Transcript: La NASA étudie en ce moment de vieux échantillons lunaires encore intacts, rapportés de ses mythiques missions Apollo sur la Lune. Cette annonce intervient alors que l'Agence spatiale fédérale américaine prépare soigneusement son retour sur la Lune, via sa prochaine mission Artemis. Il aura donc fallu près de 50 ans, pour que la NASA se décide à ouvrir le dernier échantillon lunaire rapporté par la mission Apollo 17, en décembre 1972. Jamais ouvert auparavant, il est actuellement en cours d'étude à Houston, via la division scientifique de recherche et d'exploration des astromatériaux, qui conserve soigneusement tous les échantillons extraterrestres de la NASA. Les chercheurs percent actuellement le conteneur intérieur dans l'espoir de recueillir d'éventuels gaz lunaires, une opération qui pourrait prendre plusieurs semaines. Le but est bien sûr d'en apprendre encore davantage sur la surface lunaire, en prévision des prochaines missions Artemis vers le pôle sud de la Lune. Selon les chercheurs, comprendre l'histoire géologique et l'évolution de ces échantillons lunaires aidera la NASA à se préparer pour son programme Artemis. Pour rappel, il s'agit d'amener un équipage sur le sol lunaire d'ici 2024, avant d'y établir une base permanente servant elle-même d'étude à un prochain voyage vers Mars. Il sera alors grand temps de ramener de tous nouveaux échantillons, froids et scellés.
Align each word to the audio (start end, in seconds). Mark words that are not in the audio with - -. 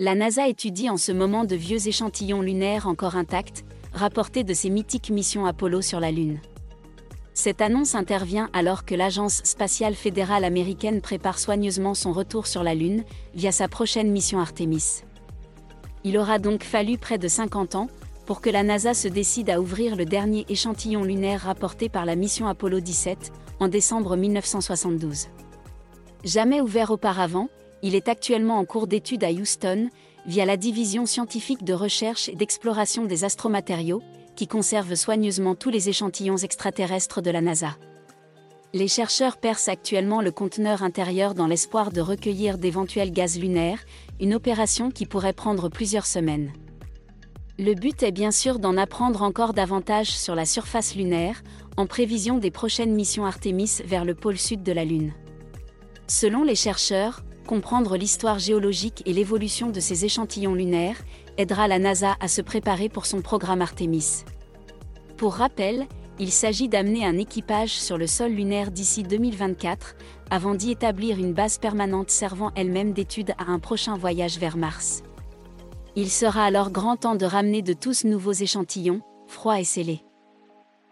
La 0.00 0.16
NASA 0.16 0.48
étudie 0.48 0.90
en 0.90 0.96
ce 0.96 1.12
moment 1.12 1.44
de 1.44 1.54
vieux 1.54 1.86
échantillons 1.86 2.40
lunaires 2.42 2.88
encore 2.88 3.14
intacts, 3.14 3.64
rapportés 3.92 4.42
de 4.42 4.52
ses 4.52 4.68
mythiques 4.68 5.10
missions 5.10 5.46
Apollo 5.46 5.82
sur 5.82 6.00
la 6.00 6.10
Lune. 6.10 6.40
Cette 7.32 7.60
annonce 7.60 7.94
intervient 7.94 8.50
alors 8.52 8.84
que 8.84 8.96
l'Agence 8.96 9.42
spatiale 9.44 9.94
fédérale 9.94 10.42
américaine 10.42 11.00
prépare 11.00 11.38
soigneusement 11.38 11.94
son 11.94 12.12
retour 12.12 12.48
sur 12.48 12.64
la 12.64 12.74
Lune, 12.74 13.04
via 13.36 13.52
sa 13.52 13.68
prochaine 13.68 14.10
mission 14.10 14.40
Artemis. 14.40 15.04
Il 16.02 16.18
aura 16.18 16.40
donc 16.40 16.64
fallu 16.64 16.98
près 16.98 17.18
de 17.18 17.28
50 17.28 17.76
ans, 17.76 17.86
pour 18.26 18.40
que 18.40 18.50
la 18.50 18.64
NASA 18.64 18.94
se 18.94 19.06
décide 19.06 19.48
à 19.48 19.60
ouvrir 19.60 19.94
le 19.94 20.06
dernier 20.06 20.44
échantillon 20.48 21.04
lunaire 21.04 21.42
rapporté 21.42 21.88
par 21.88 22.04
la 22.04 22.16
mission 22.16 22.48
Apollo 22.48 22.80
17, 22.80 23.30
en 23.60 23.68
décembre 23.68 24.16
1972. 24.16 25.28
Jamais 26.24 26.60
ouvert 26.60 26.90
auparavant, 26.90 27.48
il 27.84 27.94
est 27.94 28.08
actuellement 28.08 28.58
en 28.58 28.64
cours 28.64 28.86
d'étude 28.86 29.24
à 29.24 29.30
Houston, 29.30 29.90
via 30.24 30.46
la 30.46 30.56
division 30.56 31.04
scientifique 31.04 31.64
de 31.64 31.74
recherche 31.74 32.30
et 32.30 32.34
d'exploration 32.34 33.04
des 33.04 33.24
astromatériaux, 33.24 34.02
qui 34.36 34.48
conserve 34.48 34.94
soigneusement 34.94 35.54
tous 35.54 35.68
les 35.68 35.90
échantillons 35.90 36.38
extraterrestres 36.38 37.20
de 37.20 37.30
la 37.30 37.42
NASA. 37.42 37.76
Les 38.72 38.88
chercheurs 38.88 39.36
percent 39.36 39.68
actuellement 39.68 40.22
le 40.22 40.32
conteneur 40.32 40.82
intérieur 40.82 41.34
dans 41.34 41.46
l'espoir 41.46 41.92
de 41.92 42.00
recueillir 42.00 42.56
d'éventuels 42.56 43.12
gaz 43.12 43.38
lunaires, 43.38 43.84
une 44.18 44.34
opération 44.34 44.90
qui 44.90 45.04
pourrait 45.04 45.34
prendre 45.34 45.68
plusieurs 45.68 46.06
semaines. 46.06 46.54
Le 47.58 47.74
but 47.74 48.02
est 48.02 48.12
bien 48.12 48.30
sûr 48.30 48.60
d'en 48.60 48.78
apprendre 48.78 49.20
encore 49.20 49.52
davantage 49.52 50.08
sur 50.08 50.34
la 50.34 50.46
surface 50.46 50.96
lunaire, 50.96 51.42
en 51.76 51.86
prévision 51.86 52.38
des 52.38 52.50
prochaines 52.50 52.94
missions 52.94 53.26
Artemis 53.26 53.82
vers 53.84 54.06
le 54.06 54.14
pôle 54.14 54.38
sud 54.38 54.62
de 54.62 54.72
la 54.72 54.86
Lune. 54.86 55.12
Selon 56.06 56.44
les 56.44 56.54
chercheurs, 56.54 57.22
comprendre 57.44 57.96
l'histoire 57.96 58.38
géologique 58.38 59.02
et 59.06 59.12
l'évolution 59.12 59.70
de 59.70 59.80
ces 59.80 60.04
échantillons 60.04 60.54
lunaires 60.54 61.02
aidera 61.38 61.68
la 61.68 61.78
NASA 61.78 62.16
à 62.20 62.28
se 62.28 62.42
préparer 62.42 62.88
pour 62.88 63.06
son 63.06 63.22
programme 63.22 63.62
Artemis. 63.62 64.24
Pour 65.16 65.34
rappel, 65.34 65.86
il 66.18 66.30
s'agit 66.30 66.68
d'amener 66.68 67.04
un 67.04 67.18
équipage 67.18 67.70
sur 67.70 67.98
le 67.98 68.06
sol 68.06 68.32
lunaire 68.32 68.70
d'ici 68.70 69.02
2024, 69.02 69.96
avant 70.30 70.54
d'y 70.54 70.70
établir 70.70 71.18
une 71.18 71.32
base 71.32 71.58
permanente 71.58 72.10
servant 72.10 72.52
elle-même 72.54 72.92
d'étude 72.92 73.32
à 73.38 73.50
un 73.50 73.58
prochain 73.58 73.96
voyage 73.96 74.38
vers 74.38 74.56
Mars. 74.56 75.02
Il 75.96 76.10
sera 76.10 76.44
alors 76.44 76.70
grand 76.70 76.96
temps 76.96 77.16
de 77.16 77.26
ramener 77.26 77.62
de 77.62 77.72
tous 77.72 78.04
nouveaux 78.04 78.32
échantillons, 78.32 79.00
froids 79.26 79.60
et 79.60 79.64
scellés. 79.64 80.02